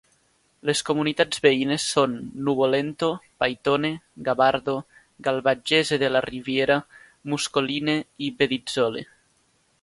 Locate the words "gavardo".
4.29-4.75